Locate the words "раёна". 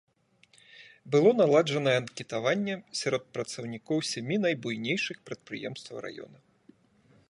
6.09-6.37